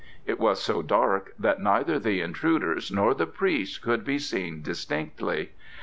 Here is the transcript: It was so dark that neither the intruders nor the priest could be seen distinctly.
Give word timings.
It 0.25 0.39
was 0.39 0.59
so 0.63 0.81
dark 0.81 1.31
that 1.37 1.61
neither 1.61 1.99
the 1.99 2.21
intruders 2.21 2.91
nor 2.91 3.13
the 3.13 3.27
priest 3.27 3.83
could 3.83 4.03
be 4.03 4.17
seen 4.17 4.63
distinctly. 4.63 5.51